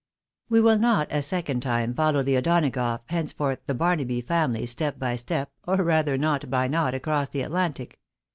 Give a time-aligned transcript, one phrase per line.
[0.49, 5.15] We will not a second time follow the O'Donagough— henceforth the Barnaby— family step by
[5.15, 7.99] step, or rather knot by knot, across the Atlantic.